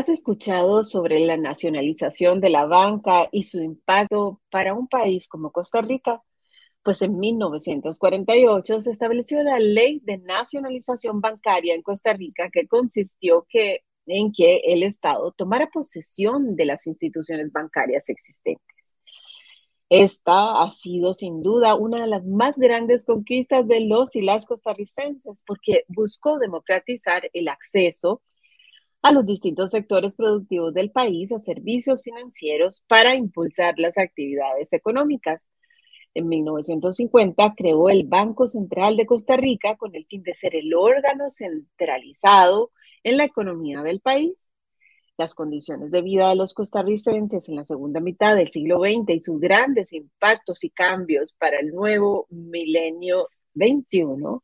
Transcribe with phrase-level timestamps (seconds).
[0.00, 5.52] ¿Has escuchado sobre la nacionalización de la banca y su impacto para un país como
[5.52, 6.22] Costa Rica?
[6.82, 13.44] Pues en 1948 se estableció la ley de nacionalización bancaria en Costa Rica que consistió
[13.46, 18.96] que, en que el Estado tomara posesión de las instituciones bancarias existentes.
[19.90, 24.46] Esta ha sido sin duda una de las más grandes conquistas de los y las
[24.46, 28.22] costarricenses porque buscó democratizar el acceso
[29.02, 35.50] a los distintos sectores productivos del país a servicios financieros para impulsar las actividades económicas.
[36.14, 40.74] En 1950 creó el Banco Central de Costa Rica con el fin de ser el
[40.74, 42.72] órgano centralizado
[43.04, 44.50] en la economía del país.
[45.16, 49.20] Las condiciones de vida de los costarricenses en la segunda mitad del siglo XX y
[49.20, 54.40] sus grandes impactos y cambios para el nuevo milenio XXI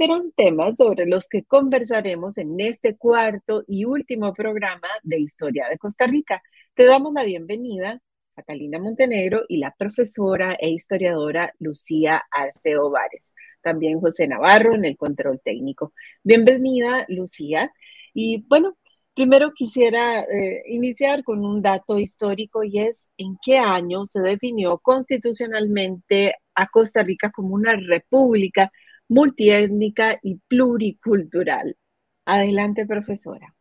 [0.00, 5.76] serán temas sobre los que conversaremos en este cuarto y último programa de Historia de
[5.76, 6.42] Costa Rica.
[6.72, 8.00] Te damos la bienvenida,
[8.34, 13.34] Catalina Montenegro y la profesora e historiadora Lucía Arceo Vares.
[13.60, 15.92] También José Navarro en el control técnico.
[16.22, 17.70] Bienvenida, Lucía.
[18.14, 18.78] Y bueno,
[19.14, 24.78] primero quisiera eh, iniciar con un dato histórico y es en qué año se definió
[24.78, 28.72] constitucionalmente a Costa Rica como una república
[29.10, 31.76] multiétnica y pluricultural.
[32.24, 33.54] Adelante, profesora.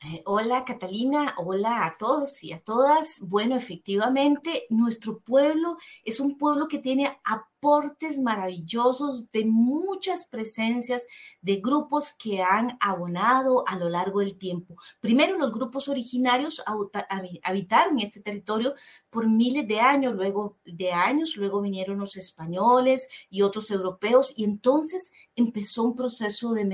[0.00, 3.20] Eh, hola Catalina, hola a todos y a todas.
[3.26, 7.18] Bueno, efectivamente, nuestro pueblo es un pueblo que tiene
[7.64, 11.06] aportes maravillosos de muchas presencias
[11.40, 14.76] de grupos que han abonado a lo largo del tiempo.
[15.00, 16.62] Primero, los grupos originarios
[17.42, 18.74] habitaron este territorio
[19.08, 24.44] por miles de años, luego de años, luego vinieron los españoles y otros europeos y
[24.44, 26.64] entonces empezó un proceso de,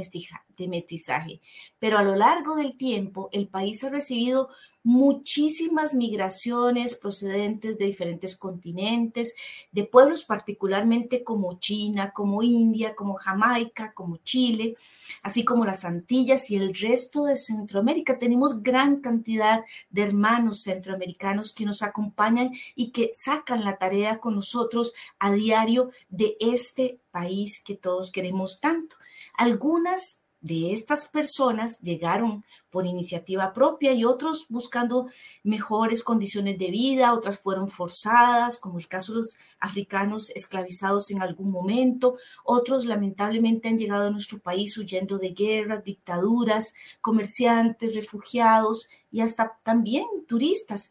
[0.57, 1.41] de mestizaje.
[1.79, 4.49] Pero a lo largo del tiempo, el país ha recibido
[4.83, 9.35] muchísimas migraciones procedentes de diferentes continentes,
[9.73, 14.77] de pueblos particularmente como China, como India, como Jamaica, como Chile,
[15.23, 18.19] así como las Antillas y el resto de Centroamérica.
[18.19, 19.61] Tenemos gran cantidad
[19.91, 25.91] de hermanos centroamericanos que nos acompañan y que sacan la tarea con nosotros a diario
[26.09, 28.97] de este país que todos queremos tanto.
[29.35, 35.09] Algunas de estas personas llegaron por iniciativa propia y otros buscando
[35.43, 41.21] mejores condiciones de vida, otras fueron forzadas, como el caso de los africanos esclavizados en
[41.23, 48.89] algún momento, otros lamentablemente han llegado a nuestro país huyendo de guerras, dictaduras, comerciantes, refugiados
[49.11, 50.91] y hasta también turistas.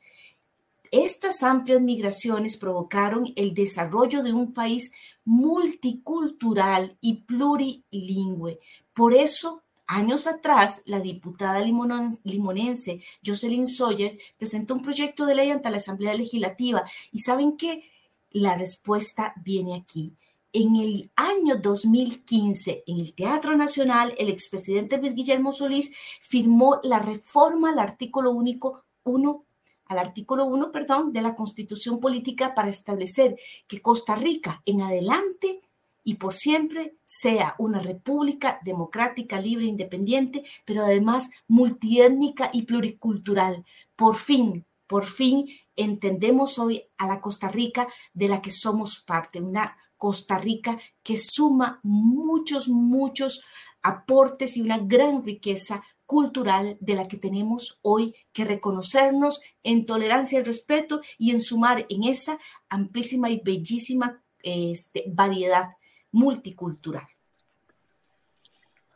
[0.92, 4.92] Estas amplias migraciones provocaron el desarrollo de un país
[5.24, 8.60] multicultural y plurilingüe.
[8.94, 15.72] Por eso Años atrás, la diputada limonense Jocelyn Sawyer presentó un proyecto de ley ante
[15.72, 17.90] la Asamblea Legislativa y saben qué?
[18.30, 20.16] La respuesta viene aquí.
[20.54, 27.00] En el año 2015, en el Teatro Nacional, el expresidente Luis Guillermo Solís firmó la
[27.00, 29.44] reforma al artículo único 1
[29.86, 35.64] al artículo 1, perdón, de la Constitución Política para establecer que Costa Rica en adelante
[36.10, 43.64] y por siempre sea una república democrática, libre, independiente, pero además multiétnica y pluricultural.
[43.96, 49.40] Por fin, por fin entendemos hoy a la Costa Rica de la que somos parte,
[49.40, 53.46] una Costa Rica que suma muchos, muchos
[53.84, 60.40] aportes y una gran riqueza cultural de la que tenemos hoy que reconocernos en tolerancia
[60.40, 65.76] y respeto y en sumar en esa amplísima y bellísima este, variedad
[66.12, 67.04] multicultural.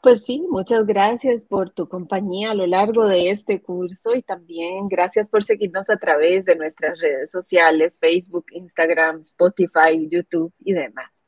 [0.03, 4.89] Pues sí, muchas gracias por tu compañía a lo largo de este curso y también
[4.89, 11.23] gracias por seguirnos a través de nuestras redes sociales, Facebook, Instagram, Spotify, YouTube y demás.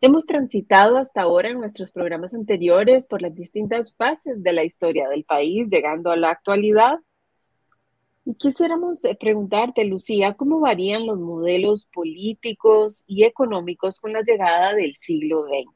[0.00, 5.08] Hemos transitado hasta ahora en nuestros programas anteriores por las distintas fases de la historia
[5.08, 6.98] del país, llegando a la actualidad
[8.28, 14.74] y quisiéramos eh, preguntarte, Lucía, ¿cómo varían los modelos políticos y económicos con la llegada
[14.74, 15.74] del siglo XX?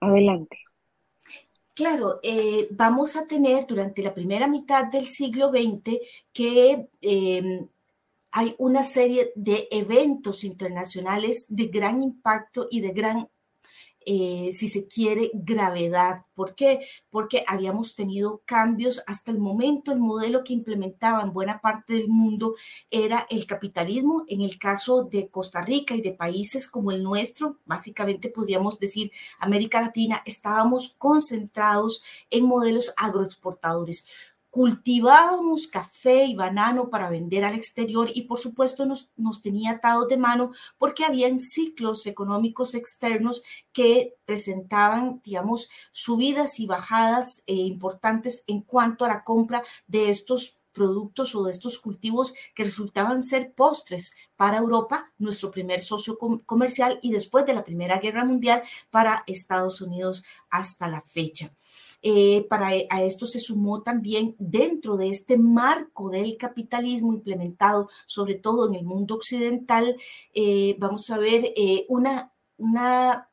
[0.00, 0.56] Adelante.
[1.74, 5.98] Claro, eh, vamos a tener durante la primera mitad del siglo XX
[6.32, 7.68] que em,
[8.30, 13.28] hay una serie de eventos internacionales de gran impacto y de gran
[14.06, 16.22] eh, si se quiere, gravedad.
[16.34, 16.86] ¿Por qué?
[17.10, 19.92] Porque habíamos tenido cambios hasta el momento.
[19.92, 22.54] El modelo que implementaba en buena parte del mundo
[22.90, 24.24] era el capitalismo.
[24.28, 29.12] En el caso de Costa Rica y de países como el nuestro, básicamente podríamos decir
[29.38, 34.06] América Latina, estábamos concentrados en modelos agroexportadores
[34.52, 40.08] cultivábamos café y banano para vender al exterior y por supuesto nos, nos tenía atados
[40.08, 48.44] de mano porque habían ciclos económicos externos que presentaban, digamos, subidas y bajadas eh, importantes
[48.46, 53.54] en cuanto a la compra de estos productos o de estos cultivos que resultaban ser
[53.54, 59.24] postres para Europa, nuestro primer socio comercial, y después de la Primera Guerra Mundial para
[59.26, 61.54] Estados Unidos hasta la fecha.
[62.02, 67.88] Eh, para e, a esto se sumó también dentro de este marco del capitalismo implementado
[68.06, 69.96] sobre todo en el mundo occidental,
[70.34, 73.28] eh, vamos a ver eh, una, una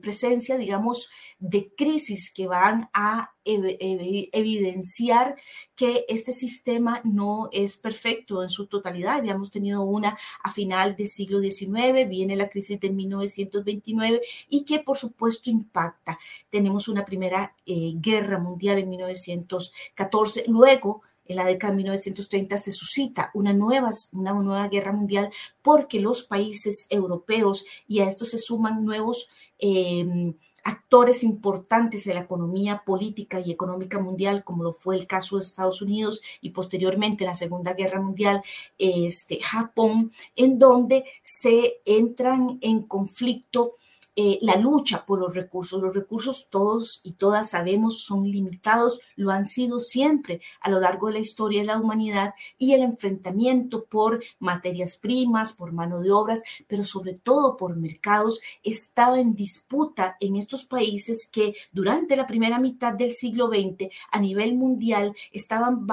[0.00, 5.36] presencia, digamos, de crisis que van a evidenciar
[5.74, 9.16] que este sistema no es perfecto en su totalidad.
[9.16, 14.80] Habíamos tenido una a final del siglo XIX, viene la crisis de 1929 y que
[14.80, 16.18] por supuesto impacta.
[16.50, 22.72] Tenemos una primera eh, guerra mundial en 1914, luego en la década de 1930 se
[22.72, 25.30] suscita una nueva, una nueva guerra mundial
[25.62, 29.28] porque los países europeos y a esto se suman nuevos
[29.58, 35.36] eh, actores importantes de la economía política y económica mundial, como lo fue el caso
[35.36, 38.42] de Estados Unidos y posteriormente la Segunda Guerra Mundial,
[38.78, 43.74] este, Japón, en donde se entran en conflicto
[44.14, 45.80] eh, la lucha por los recursos.
[45.80, 51.06] Los recursos todos y todas sabemos son limitados, lo han sido siempre a lo largo
[51.06, 56.10] de la historia de la humanidad y el enfrentamiento por materias primas, por mano de
[56.10, 62.26] obras, pero sobre todo por mercados, estaba en disputa en estos países que durante la
[62.26, 65.86] primera mitad del siglo XX a nivel mundial estaban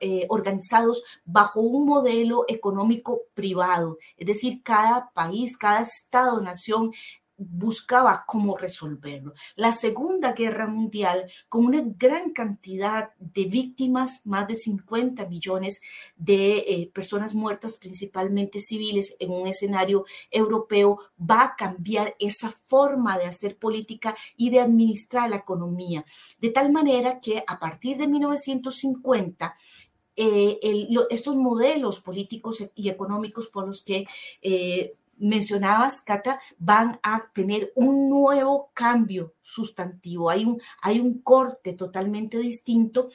[0.00, 6.92] eh, organizados bajo un modelo económico privado, es decir, cada país, cada estado-nación
[7.38, 9.32] buscaba cómo resolverlo.
[9.54, 15.80] La Segunda Guerra Mundial, con una gran cantidad de víctimas, más de 50 millones
[16.16, 23.16] de eh, personas muertas, principalmente civiles, en un escenario europeo, va a cambiar esa forma
[23.18, 26.04] de hacer política y de administrar la economía.
[26.40, 29.54] De tal manera que a partir de 1950,
[30.20, 30.58] eh,
[31.10, 34.04] estos modelos políticos y económicos por los que
[34.42, 40.30] eh, mencionabas, Cata, van a tener un nuevo cambio sustantivo.
[40.30, 43.08] Hay un, hay un corte totalmente distinto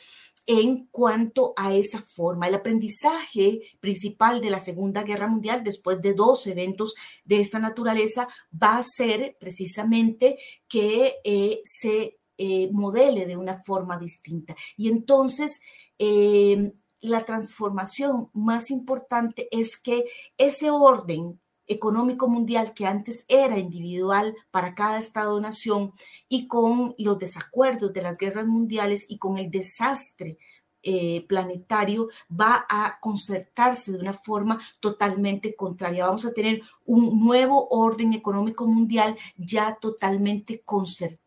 [0.45, 2.47] en cuanto a esa forma.
[2.47, 8.27] El aprendizaje principal de la Segunda Guerra Mundial, después de dos eventos de esta naturaleza,
[8.51, 14.55] va a ser precisamente que eh, se eh, modele de una forma distinta.
[14.75, 15.61] Y entonces,
[15.97, 20.05] eh, la transformación más importante es que
[20.38, 25.94] ese orden económico mundial que antes era individual para cada Estado-nación
[26.27, 30.38] y con los desacuerdos de las guerras mundiales y con el desastre
[30.86, 36.05] eh, planetario va a concertarse de una forma totalmente contraria.
[36.05, 41.24] Vamos a tener un nuevo orden económico mundial ya totalmente concertado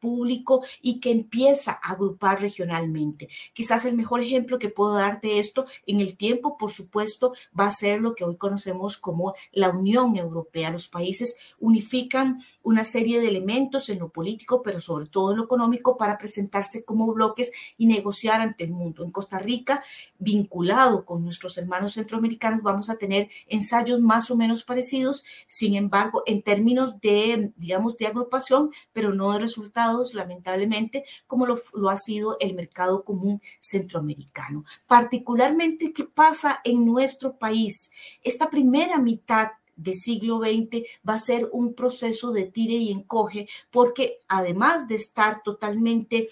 [0.00, 3.28] público y que empieza a agrupar regionalmente.
[3.52, 7.68] Quizás el mejor ejemplo que puedo dar de esto en el tiempo, por supuesto, va
[7.68, 10.70] a ser lo que hoy conocemos como la Unión Europea.
[10.70, 15.44] Los países unifican una serie de elementos en lo político, pero sobre todo en lo
[15.44, 19.04] económico, para presentarse como bloques y negociar ante el mundo.
[19.04, 19.84] En Costa Rica,
[20.18, 24.85] vinculado con nuestros hermanos centroamericanos, vamos a tener ensayos más o menos parecidos,
[25.46, 31.90] sin embargo, en términos de, digamos, de agrupación, pero no resultados, lamentablemente, como lo, lo
[31.90, 34.64] ha sido el mercado común centroamericano.
[34.86, 37.90] Particularmente, ¿qué pasa en nuestro país?
[38.22, 43.46] Esta primera mitad de siglo XX va a ser un proceso de tire y encoge,
[43.70, 46.28] porque además de estar totalmente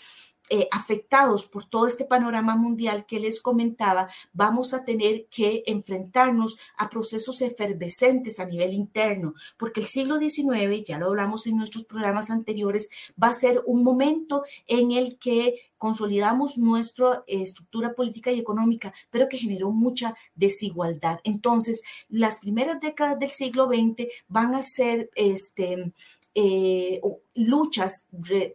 [0.51, 6.59] eh, afectados por todo este panorama mundial que les comentaba, vamos a tener que enfrentarnos
[6.77, 11.85] a procesos efervescentes a nivel interno, porque el siglo XIX, ya lo hablamos en nuestros
[11.85, 18.39] programas anteriores, va a ser un momento en el que consolidamos nuestra estructura política y
[18.39, 21.21] económica, pero que generó mucha desigualdad.
[21.25, 25.93] Entonces, las primeras décadas del siglo XX van a ser este,
[26.37, 27.01] eh,
[27.35, 28.09] luchas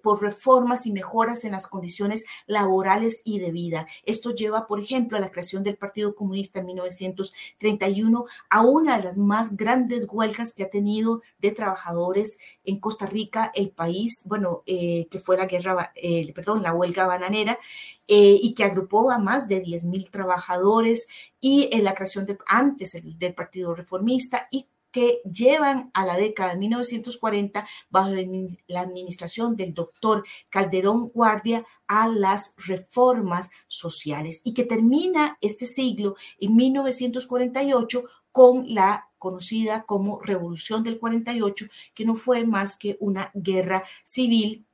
[0.04, 3.88] por reformas y mejoras en las condiciones laborales y de vida.
[4.04, 9.04] Esto lleva, por ejemplo, a la creación del Partido Comunista en 1931, a una de
[9.04, 14.64] las más grandes huelgas que ha tenido de trabajadores en Costa Rica, el país, bueno,
[14.66, 17.60] eh, que fue la guerra, eh, perdón, la huelga bananera,
[18.12, 21.08] y que agrupó a más de 10.000 trabajadores
[21.40, 26.54] y en la creación de, antes del Partido Reformista y que llevan a la década
[26.54, 28.12] de 1940 bajo
[28.68, 36.16] la administración del doctor Calderón Guardia a las reformas sociales y que termina este siglo
[36.40, 43.32] en 1948 con la conocida como Revolución del 48, que no fue más que una
[43.34, 44.66] guerra civil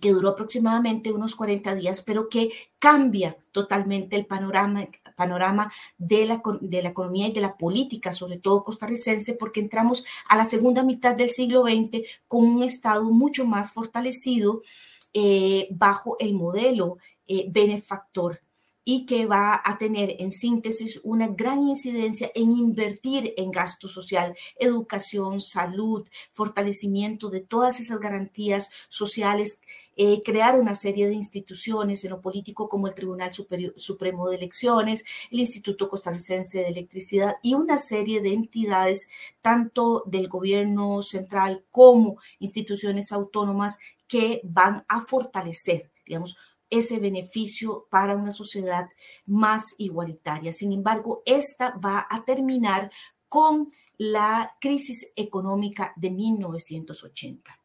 [0.00, 4.86] que duró aproximadamente unos 40 días, pero que cambia totalmente el panorama,
[5.18, 10.06] panorama de, la, de la economía y de la política, sobre todo costarricense, porque entramos
[10.28, 14.62] a la segunda mitad del siglo XX con un Estado mucho más fortalecido
[15.12, 18.40] eh, bajo el modelo eh, benefactor
[18.84, 24.34] y que va a tener en síntesis una gran incidencia en invertir en gasto social,
[24.58, 29.60] educación, salud, fortalecimiento de todas esas garantías sociales,
[30.00, 35.04] eh, crear una serie de instituciones en lo político como el Tribunal Supremo de Elecciones,
[35.32, 39.10] el Instituto Costarricense de Electricidad y una serie de entidades,
[39.42, 46.36] tanto del gobierno central como instituciones autónomas, que van a fortalecer, digamos,
[46.70, 48.88] ese beneficio para una sociedad
[49.26, 50.52] más igualitaria.
[50.52, 52.92] Sin embargo, esta va a terminar
[53.28, 57.58] con la crisis económica de 1980.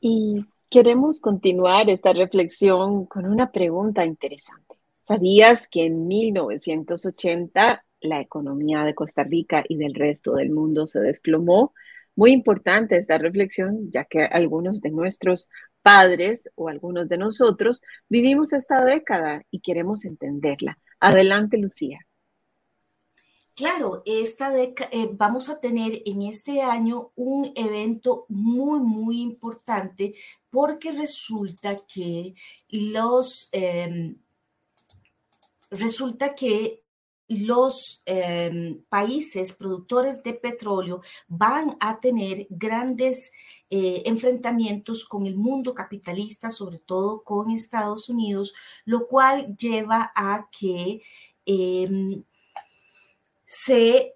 [0.00, 4.76] Y queremos continuar esta reflexión con una pregunta interesante.
[5.02, 11.00] ¿Sabías que en 1980 la economía de Costa Rica y del resto del mundo se
[11.00, 11.72] desplomó?
[12.16, 15.48] Muy importante esta reflexión, ya que algunos de nuestros
[15.82, 20.78] padres o algunos de nosotros vivimos esta década y queremos entenderla.
[20.98, 22.00] Adelante, Lucía.
[23.56, 30.14] Claro, esta década, eh, vamos a tener en este año un evento muy, muy importante
[30.56, 32.34] porque resulta que
[32.70, 34.16] los, em,
[35.70, 36.82] resulta que
[37.28, 43.32] los em, países productores de petróleo van a tener grandes
[43.68, 48.54] eh, enfrentamientos con el mundo capitalista, sobre todo con Estados Unidos,
[48.86, 51.02] lo cual lleva a que
[51.44, 52.24] em,
[53.46, 54.15] se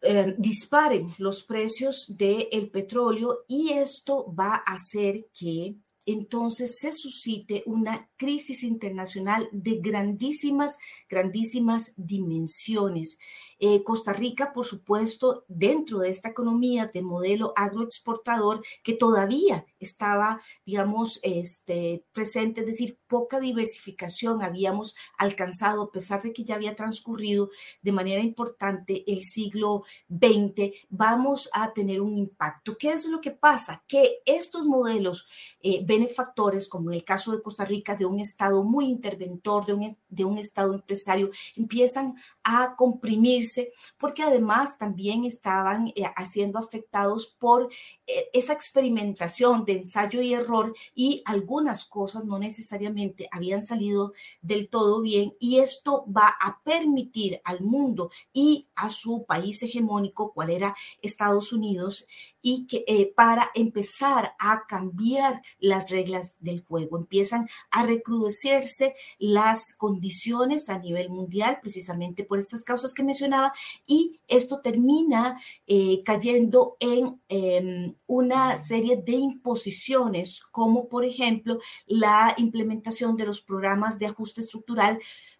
[0.00, 5.76] em, disparen los precios del petróleo y esto va a hacer que
[6.08, 13.18] entonces se suscite una crisis internacional de grandísimas, grandísimas dimensiones.
[13.60, 20.40] Eh, Costa Rica, por supuesto, dentro de esta economía de modelo agroexportador que todavía estaba,
[20.64, 26.76] digamos, este, presente, es decir, poca diversificación habíamos alcanzado, a pesar de que ya había
[26.76, 27.50] transcurrido
[27.82, 32.76] de manera importante el siglo XX, vamos a tener un impacto.
[32.78, 33.82] ¿Qué es lo que pasa?
[33.88, 35.26] Que estos modelos
[35.60, 39.72] eh, benefactores, como en el caso de Costa Rica, de un Estado muy interventor, de
[39.72, 43.47] un, de un Estado empresario, empiezan a comprimirse
[43.96, 47.70] porque además también estaban eh, siendo afectados por
[48.06, 54.68] eh, esa experimentación de ensayo y error y algunas cosas no necesariamente habían salido del
[54.68, 60.50] todo bien y esto va a permitir al mundo y a su país hegemónico, cual
[60.50, 62.06] era Estados Unidos,
[62.40, 69.74] y que eh, para empezar a cambiar las reglas del juego, empiezan a recrudecerse las
[69.76, 73.37] condiciones a nivel mundial, precisamente por estas causas que mencionaba,
[73.86, 82.34] y esto termina eh, cayendo en em, una serie de imposiciones, como por ejemplo la
[82.36, 84.98] implementación de los programas de ajuste estructural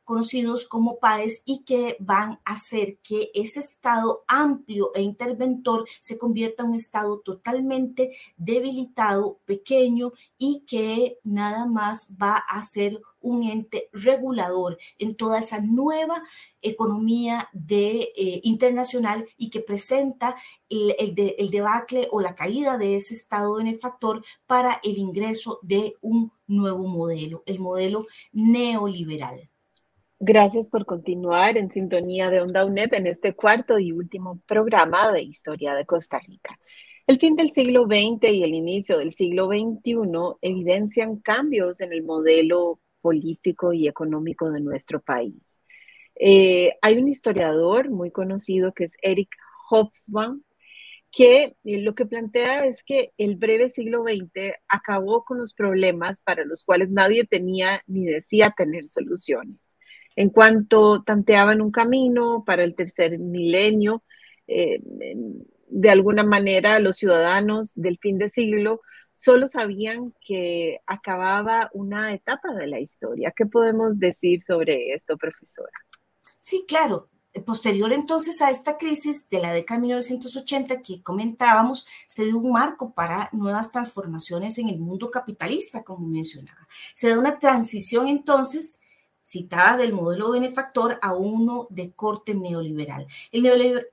[0.08, 6.16] conocidos como PAES y que van a hacer que ese estado amplio e interventor se
[6.16, 13.42] convierta en un estado totalmente debilitado, pequeño y que nada más va a ser un
[13.44, 16.22] ente regulador en toda esa nueva
[16.62, 20.36] economía de, eh, internacional y que presenta
[20.68, 26.32] el, el debacle o la caída de ese estado benefactor para el ingreso de un
[26.46, 29.48] nuevo modelo, el modelo neoliberal.
[30.20, 35.22] Gracias por continuar en sintonía de Onda UNED en este cuarto y último programa de
[35.22, 36.58] Historia de Costa Rica.
[37.06, 39.94] El fin del siglo XX y el inicio del siglo XXI
[40.42, 45.60] evidencian cambios en el modelo político y económico de nuestro país.
[46.14, 49.30] Eh, hay un historiador muy conocido que es Eric
[49.68, 50.42] Hobsbawm,
[51.10, 56.22] que eh, lo que plantea es que el breve siglo XX acabó con los problemas
[56.22, 59.56] para los cuales nadie tenía ni decía tener soluciones.
[60.16, 64.02] En cuanto tanteaban un camino para el tercer milenio,
[64.48, 64.80] eh,
[65.68, 68.80] de alguna manera los ciudadanos del fin de siglo
[69.18, 73.32] solo sabían que acababa una etapa de la historia.
[73.36, 75.72] ¿Qué podemos decir sobre esto, profesora?
[76.38, 77.08] Sí, claro.
[77.44, 82.52] Posterior entonces a esta crisis de la década de 1980 que comentábamos, se dio un
[82.52, 86.68] marco para nuevas transformaciones en el mundo capitalista, como mencionaba.
[86.94, 88.80] Se da una transición entonces
[89.22, 93.06] citada del modelo benefactor a uno de corte neoliberal.
[93.30, 93.42] El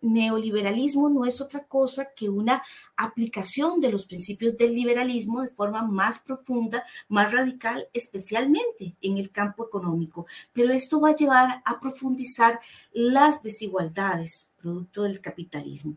[0.01, 2.63] neoliberalismo no es otra cosa que una
[2.95, 9.31] aplicación de los principios del liberalismo de forma más profunda, más radical, especialmente en el
[9.31, 10.25] campo económico.
[10.53, 12.59] Pero esto va a llevar a profundizar
[12.93, 15.95] las desigualdades producto del capitalismo.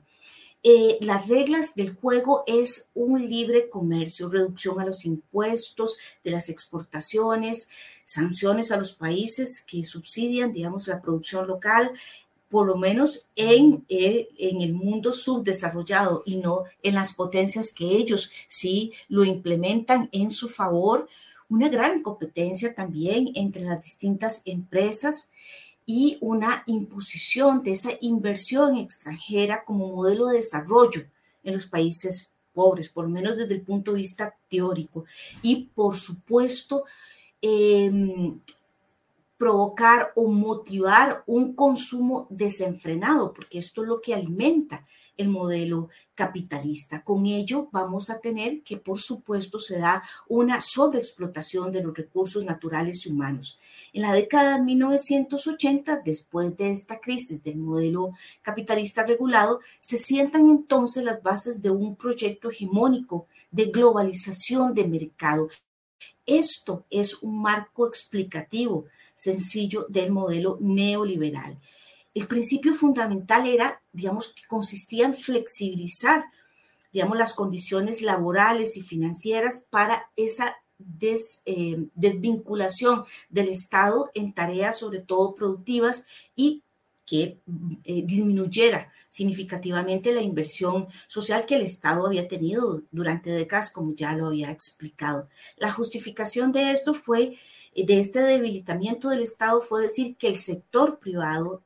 [0.62, 6.48] Eh, las reglas del juego es un libre comercio, reducción a los impuestos de las
[6.48, 7.70] exportaciones,
[8.08, 11.92] sanciones a los países que subsidian, digamos, la producción local,
[12.48, 17.84] por lo menos en, eh, en el mundo subdesarrollado y no en las potencias que
[17.84, 21.06] ellos sí lo implementan en su favor.
[21.50, 25.30] Una gran competencia también entre las distintas empresas
[25.84, 31.02] y una imposición de esa inversión extranjera como modelo de desarrollo
[31.44, 35.04] en los países pobres, por lo menos desde el punto de vista teórico.
[35.42, 36.84] Y por supuesto,
[37.42, 38.40] em,
[39.36, 44.84] provocar o motivar un consumo desenfrenado, porque esto es lo que alimenta
[45.18, 47.02] el modelo capitalista.
[47.04, 52.44] Con ello vamos a tener que, por supuesto, se da una sobreexplotación de los recursos
[52.44, 53.58] naturales y humanos.
[53.92, 60.48] En la década de 1980, después de esta crisis del modelo capitalista regulado, se sientan
[60.48, 65.48] entonces las bases de un proyecto hegemónico de globalización del mercado.
[66.26, 71.58] Esto es un marco explicativo sencillo del modelo neoliberal.
[72.14, 76.24] El principio fundamental era, digamos, que consistía en flexibilizar,
[76.92, 80.56] digamos, las condiciones laborales y financieras para esa
[81.44, 86.06] eh, desvinculación del Estado en tareas sobre todo productivas
[86.36, 86.62] y
[87.08, 87.40] que
[87.84, 94.12] eh, disminuyera significativamente la inversión social que el Estado había tenido durante décadas, como ya
[94.12, 95.26] lo había explicado.
[95.56, 97.38] La justificación de esto fue,
[97.74, 101.62] de este debilitamiento del Estado, fue decir que el sector privado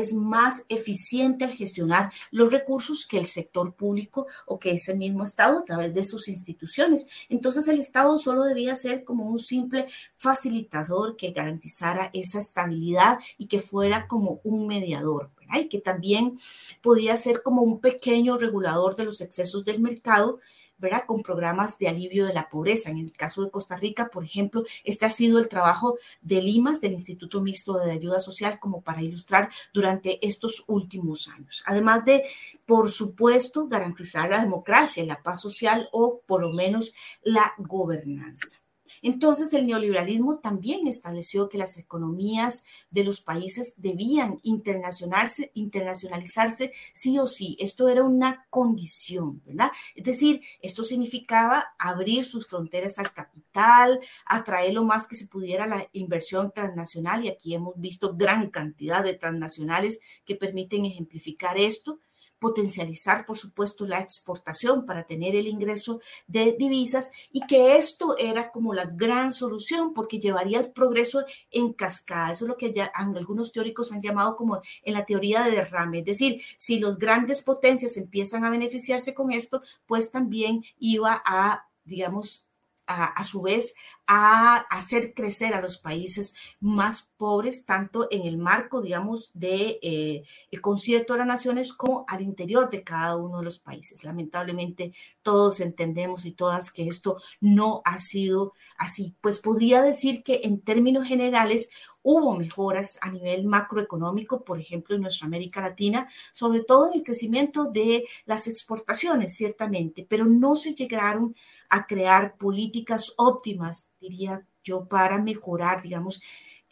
[0.00, 5.24] es más eficiente al gestionar los recursos que el sector público o que ese mismo
[5.24, 7.06] Estado a través de sus instituciones.
[7.28, 13.46] Entonces el Estado solo debía ser como un simple facilitador que garantizara esa estabilidad y
[13.46, 15.30] que fuera como un mediador.
[15.54, 16.38] Y que también
[16.82, 20.40] podía ser como un pequeño regulador de los excesos del mercado
[20.78, 21.04] ¿verdad?
[21.06, 22.90] Con programas de alivio de la pobreza.
[22.90, 26.80] En el caso de Costa Rica, por ejemplo, este ha sido el trabajo de Limas,
[26.80, 31.62] del Instituto Mixto de Ayuda Social, como para ilustrar durante estos últimos años.
[31.66, 32.24] Además de,
[32.66, 38.65] por supuesto, garantizar la democracia, la paz social o por lo menos la gobernanza.
[39.02, 47.18] Entonces el neoliberalismo también estableció que las economías de los países debían internacionalizarse, internacionalizarse sí
[47.18, 47.56] o sí.
[47.60, 49.70] Esto era una condición, ¿verdad?
[49.94, 55.66] Es decir, esto significaba abrir sus fronteras al capital, atraer lo más que se pudiera
[55.66, 62.00] la inversión transnacional y aquí hemos visto gran cantidad de transnacionales que permiten ejemplificar esto
[62.38, 68.50] potencializar, por supuesto, la exportación para tener el ingreso de divisas y que esto era
[68.50, 72.32] como la gran solución porque llevaría el progreso en cascada.
[72.32, 76.00] Eso es lo que ya algunos teóricos han llamado como en la teoría de derrame.
[76.00, 81.66] Es decir, si los grandes potencias empiezan a beneficiarse con esto, pues también iba a
[81.86, 82.48] digamos,
[82.86, 83.74] a, su vez
[84.06, 90.24] a hacer crecer a los países más pobres, tanto en el marco, digamos, de eh,
[90.60, 94.04] concierto de las naciones como al interior de cada uno de los países.
[94.04, 99.16] Lamentablemente, todos entendemos y todas que esto no ha sido así.
[99.20, 101.70] Pues podría decir que en términos generales
[102.08, 107.02] hubo mejoras a nivel macroeconómico, por ejemplo, en nuestra América Latina, sobre todo en el
[107.02, 111.34] crecimiento de las exportaciones, ciertamente, pero no se llegaron
[111.68, 116.22] a crear políticas óptimas, diría yo, para mejorar, digamos,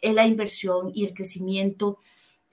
[0.01, 1.97] la inversión y el crecimiento.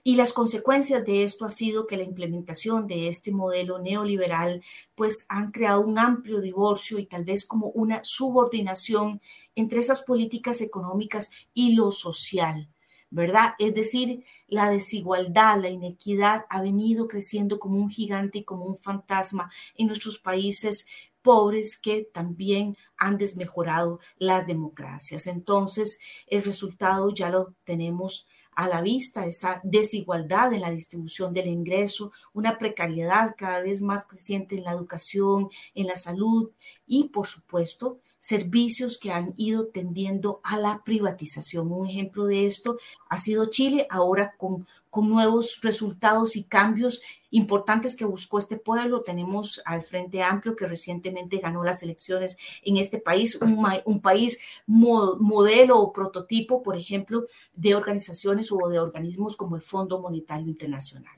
[0.03, 4.61] Y las consecuencias de esto ha sido que la implementación de este modelo neoliberal
[4.95, 9.21] pues han creado un amplio divorcio y tal vez como una subordinación
[9.55, 12.72] entre esas políticas económicas y lo social.
[13.13, 13.53] ¿Verdad?
[13.59, 18.77] Es decir, la desigualdad, la inequidad ha venido creciendo como un gigante y como un
[18.77, 20.87] fantasma en nuestros países
[21.21, 25.27] pobres que también han desmejorado las democracias.
[25.27, 31.47] Entonces, el resultado ya lo tenemos a la vista, esa desigualdad en la distribución del
[31.47, 36.51] ingreso, una precariedad cada vez más creciente en la educación, en la salud
[36.87, 41.69] y, por supuesto, servicios que han ido tendiendo a la privatización.
[41.73, 42.77] Un ejemplo de esto
[43.09, 49.01] ha sido Chile, ahora con, con nuevos resultados y cambios importantes que buscó este pueblo.
[49.01, 54.39] Tenemos al Frente Amplio que recientemente ganó las elecciones en este país, un, un país
[54.67, 61.17] modelo o prototipo, por ejemplo, de organizaciones o de organismos como el Fondo Monetario Internacional.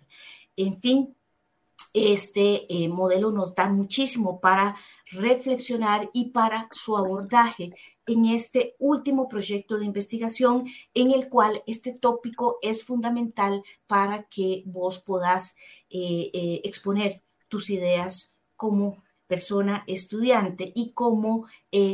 [0.58, 1.16] En fin,
[1.96, 4.76] este eh, modelo nos da muchísimo para
[5.12, 7.74] reflexionar y para su abordaje
[8.06, 14.64] en este último proyecto de investigación en el cual este tópico es fundamental para que
[14.66, 15.56] vos puedas
[15.90, 21.48] eh, eh, exponer tus ideas como persona estudiante y como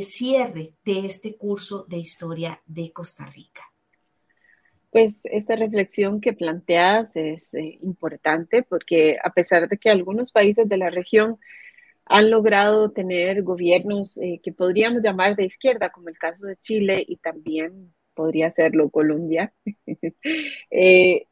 [0.04, 3.71] cierre de este curso de historia de Costa Rica.
[4.92, 10.78] Pues esta reflexión que planteas es importante porque a pesar de que algunos países de
[10.78, 11.40] la región
[12.06, 17.04] han logrado tener gobiernos eh, que podríamos llamar de izquierda, como el caso de Chile
[17.08, 19.54] y también podría serlo Colombia.
[20.74, 21.28] Eh,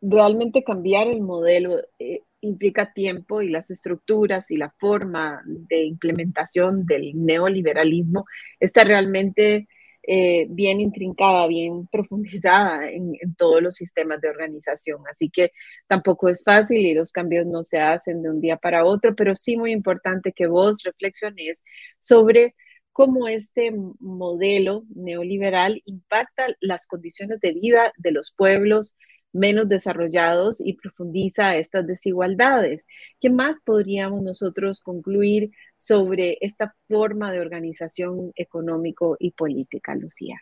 [0.00, 6.86] realmente cambiar el modelo eh, implica tiempo y las estructuras y la forma de implementación
[6.86, 8.24] del neoliberalismo
[8.60, 9.68] está realmente
[10.06, 15.00] eh, bien intrincada, bien profundizada en, todos los sistemas de organización.
[15.10, 15.52] Así que
[15.86, 19.34] tampoco es fácil y los cambios no se hacen de un día para otro, pero
[19.34, 21.64] sí muy importante que vos reflexiones
[22.00, 22.54] sobre
[22.92, 28.94] cómo este modelo neoliberal impacta las condiciones de vida de los pueblos,
[29.32, 32.86] menos desarrollados y profundiza estas desigualdades.
[33.20, 35.50] ¿Qué más podríamos nosotros concluir
[35.84, 40.40] sobre esta forma de organización económico y política, Lucía?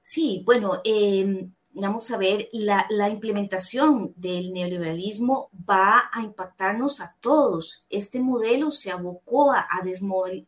[0.00, 7.84] Sí, bueno, eh, vamos a ver, la, implementación del neoliberalismo va a impactarnos a todos.
[7.88, 9.66] Este modelo se abocó a,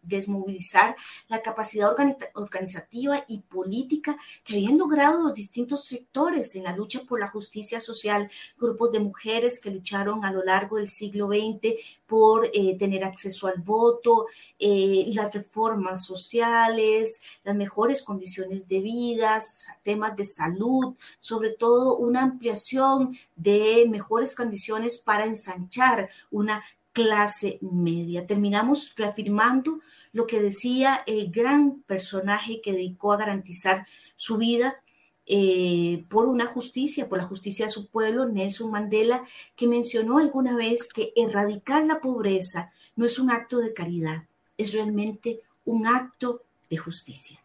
[0.03, 0.97] desmovilizar
[1.29, 1.95] la capacidad
[2.35, 7.81] organizativa y política que habían logrado los distintos sectores en la lucha por la justicia
[7.81, 11.75] social, grupos de mujeres que lucharon a lo largo del siglo XX
[12.07, 14.27] por eh, tener acceso al voto,
[14.59, 19.41] eh, las reformas sociales, las mejores condiciones de vida,
[19.83, 28.27] temas de salud, sobre todo una ampliación de mejores condiciones para ensanchar una clase media.
[28.27, 29.81] Terminamos reafirmando
[30.12, 34.81] lo que decía el gran personaje que dedicó a garantizar su vida
[35.27, 39.24] eh, por una justicia, por la justicia de su pueblo, Nelson Mandela,
[39.57, 44.24] que mencionó alguna vez que erradicar la pobreza no es un acto de caridad,
[44.57, 47.43] es realmente un acto de justicia.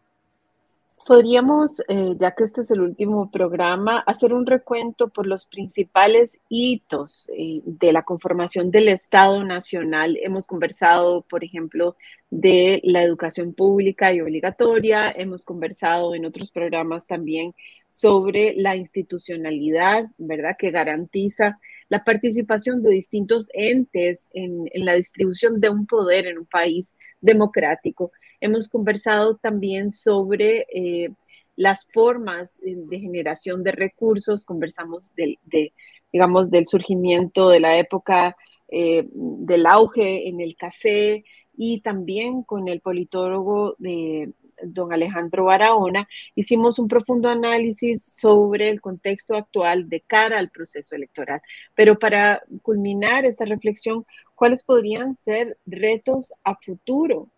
[1.10, 6.38] Podríamos, eh, ya que este es el último programa, hacer un recuento por los principales
[6.48, 10.16] hitos eh, de la conformación del Estado Nacional.
[10.22, 11.96] Hemos conversado, por ejemplo,
[12.30, 15.10] de la educación pública y obligatoria.
[15.10, 17.56] Hemos conversado en otros programas también
[17.88, 25.60] sobre la institucionalidad, ¿verdad?, que garantiza la participación de distintos entes en, en la distribución
[25.60, 28.12] de un poder en un país democrático.
[28.40, 31.10] Hemos conversado también sobre eh,
[31.56, 35.72] las formas de generación de recursos, conversamos del, de,
[36.12, 38.36] digamos, del surgimiento de la época
[38.68, 41.24] eh, del auge en el café
[41.56, 48.80] y también con el politólogo de don Alejandro Barahona, hicimos un profundo análisis sobre el
[48.80, 51.40] contexto actual de cara al proceso electoral.
[51.74, 57.28] Pero para culminar esta reflexión, ¿cuáles podrían ser retos a futuro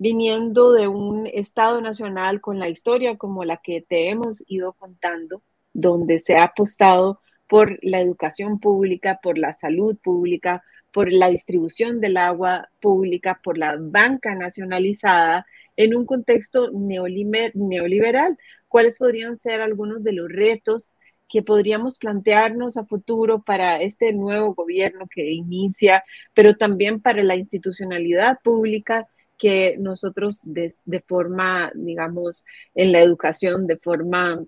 [0.00, 5.42] viniendo de un Estado nacional con la historia como la que te hemos ido contando,
[5.74, 12.00] donde se ha apostado por la educación pública, por la salud pública, por la distribución
[12.00, 15.44] del agua pública, por la banca nacionalizada,
[15.76, 18.38] en un contexto neoliberal.
[18.68, 20.92] ¿Cuáles podrían ser algunos de los retos
[21.28, 27.36] que podríamos plantearnos a futuro para este nuevo gobierno que inicia, pero también para la
[27.36, 29.06] institucionalidad pública
[29.40, 30.70] que nosotros de,
[31.06, 34.44] forma, digamos, en la educación, de forma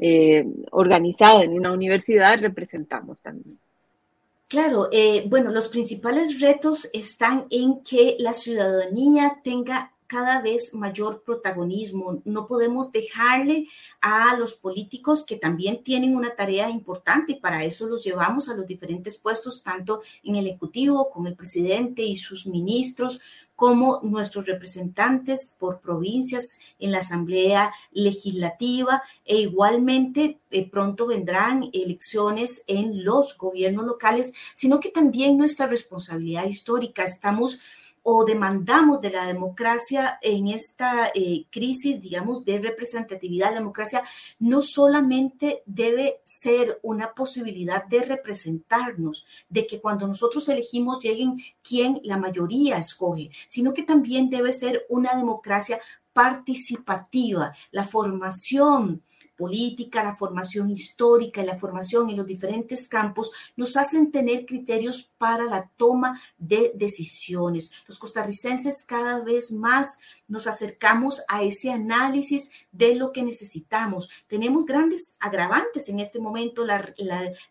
[0.00, 3.58] eh, organizada en una universidad, representamos también.
[4.48, 11.22] Claro, eh, bueno, los principales retos están en que la ciudadanía tenga cada vez mayor
[11.22, 12.20] protagonismo.
[12.24, 13.68] No podemos dejarle
[14.00, 18.66] a los políticos que también tienen una tarea importante para eso los llevamos a los
[18.66, 23.20] diferentes puestos, tanto en el Ejecutivo, con el presidente y sus ministros,
[23.60, 32.64] como nuestros representantes por provincias en la Asamblea Legislativa e igualmente eh, pronto vendrán elecciones
[32.68, 37.04] en los gobiernos locales, sino que también nuestra responsabilidad histórica.
[37.04, 37.60] Estamos
[38.02, 43.50] o demandamos de la democracia en esta eh, crisis, digamos, de representatividad.
[43.50, 44.02] La democracia
[44.38, 52.00] no solamente debe ser una posibilidad de representarnos, de que cuando nosotros elegimos lleguen quien
[52.04, 55.80] la mayoría escoge, sino que también debe ser una democracia
[56.12, 59.02] participativa, la formación
[59.40, 65.10] política, la formación histórica y la formación en los diferentes campos nos hacen tener criterios
[65.16, 67.72] para la toma de decisiones.
[67.88, 69.98] Los costarricenses cada vez más
[70.28, 74.10] nos acercamos a ese análisis de lo que necesitamos.
[74.28, 76.92] Tenemos grandes agravantes en este momento, la,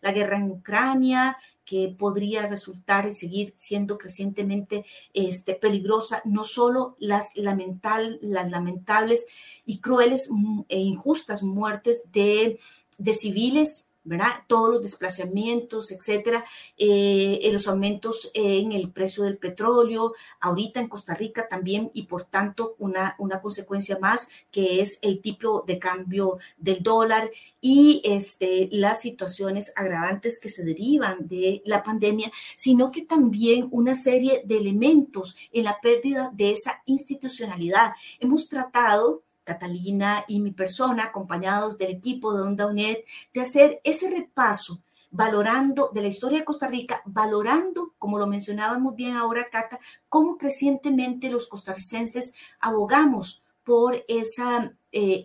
[0.02, 7.36] guerra en Ucrania, que podría resultar y seguir siendo crecientemente este, peligrosa, no solo las,
[7.36, 9.26] lamental, las lamentables
[9.70, 12.58] y crueles mm, e injustas muertes de,
[12.98, 14.44] de civiles ¿verdad?
[14.46, 16.44] Todos los desplazamientos, etcétera,
[16.78, 22.24] eh, los aumentos en el precio del petróleo, ahorita en Costa Rica también, y por
[22.24, 27.30] tanto una, una consecuencia más que es el tipo de cambio del dólar
[27.60, 33.94] y este, las situaciones agravantes que se derivan de la pandemia, sino que también una
[33.94, 37.92] serie de elementos en la pérdida de esa institucionalidad.
[38.18, 42.98] Hemos tratado Catalina y mi persona, acompañados del equipo de Onda UNED,
[43.32, 48.80] de hacer ese repaso valorando de la historia de Costa Rica, valorando, como lo mencionaban
[48.82, 54.04] muy bien ahora, Cata, cómo crecientemente los costarricenses abogamos por eh,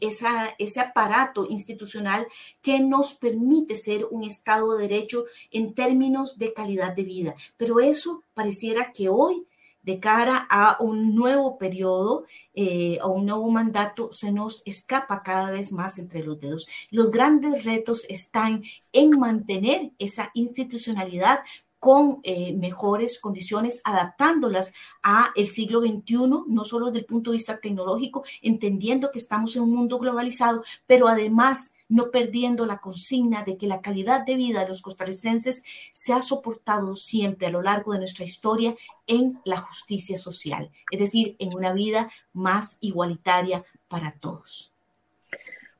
[0.01, 2.27] esa, ese aparato institucional
[2.61, 7.35] que nos permite ser un Estado de Derecho en términos de calidad de vida.
[7.57, 9.45] Pero eso pareciera que hoy
[9.85, 15.51] de cara a un nuevo periodo eh, o un nuevo mandato se nos escapa cada
[15.51, 16.67] vez más entre los dedos.
[16.89, 21.41] Los grandes retos están en mantener esa institucionalidad
[21.79, 26.15] con eh, mejores condiciones, adaptándolas a el siglo XXI,
[26.47, 30.63] no solo desde el punto de vista tecnológico, entendiendo que estamos en un mundo globalizado,
[30.87, 35.63] pero además no perdiendo la consigna de que la calidad de vida de los costarricenses
[35.91, 38.75] se ha soportado siempre a lo largo de nuestra historia
[39.07, 44.73] en la justicia social, es decir, en una vida más igualitaria para todos.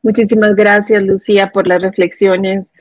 [0.02, 2.72] Muchísimas gracias, Lucía, por las reflexiones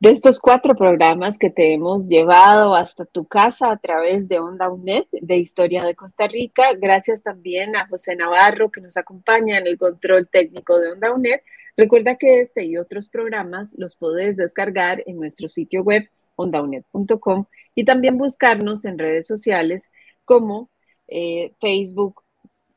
[0.00, 4.68] de estos cuatro programas que te hemos llevado hasta tu casa a través de Onda
[4.68, 6.64] UNED de Historia de Costa Rica.
[6.76, 11.40] Gracias también a José Navarro que nos acompaña en el control técnico de Onda UNED.
[11.76, 17.84] Recuerda que este y otros programas los puedes descargar en nuestro sitio web ondaunet.com y
[17.84, 19.90] también buscarnos en redes sociales
[20.24, 20.70] como
[21.08, 22.22] eh, Facebook,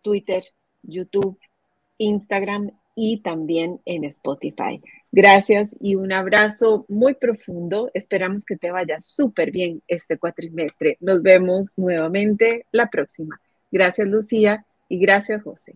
[0.02, 0.44] Twitter,
[0.84, 1.40] YouTube,
[1.98, 4.82] Instagram y también en Spotify.
[5.12, 7.92] Gracias y un abrazo muy profundo.
[7.94, 10.98] Esperamos que te vaya súper bien este cuatrimestre.
[11.00, 13.40] Nos vemos nuevamente la próxima.
[13.72, 15.76] Gracias Lucía y gracias José.